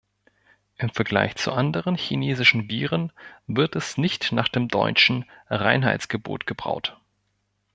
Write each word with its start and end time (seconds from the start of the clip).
Im 0.79 0.89
Vergleich 0.89 1.35
zu 1.35 1.51
anderen 1.51 1.93
chinesischen 1.93 2.67
Bieren 2.67 3.11
wird 3.45 3.75
es 3.75 3.99
nicht 3.99 4.31
nach 4.31 4.47
dem 4.47 4.67
Deutschen 4.67 5.29
Reinheitsgebot 5.47 6.47
gebraut. 6.47 6.99